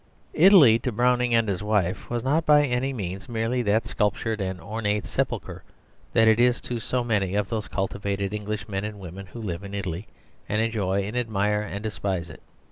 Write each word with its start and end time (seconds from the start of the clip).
Italy 0.33 0.79
to 0.79 0.91
Browning 0.91 1.35
and 1.35 1.47
his 1.47 1.61
wife 1.61 2.09
was 2.09 2.23
not 2.23 2.43
by 2.43 2.65
any 2.65 2.91
means 2.91 3.29
merely 3.29 3.61
that 3.61 3.85
sculptured 3.85 4.41
and 4.41 4.59
ornate 4.59 5.05
sepulchre 5.05 5.61
that 6.13 6.27
it 6.27 6.39
is 6.39 6.59
to 6.61 6.79
so 6.79 7.03
many 7.03 7.35
of 7.35 7.49
those 7.49 7.67
cultivated 7.67 8.33
English 8.33 8.67
men 8.67 8.83
and 8.83 8.99
women 8.99 9.27
who 9.27 9.39
live 9.39 9.63
in 9.63 9.75
Italy 9.75 10.07
and 10.49 10.59
enjoy 10.59 11.03
and 11.03 11.15
admire 11.15 11.61
and 11.61 11.83
despise 11.83 12.31
it. 12.31 12.41